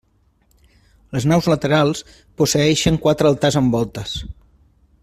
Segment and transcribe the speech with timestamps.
[1.17, 2.01] Les naus laterals
[2.43, 4.17] posseeixen quatre altars amb voltes.